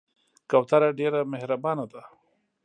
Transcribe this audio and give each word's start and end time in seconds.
کوتره 0.49 0.89
ډېر 0.99 1.13
مهربانه 1.33 1.85
ده. 1.91 2.01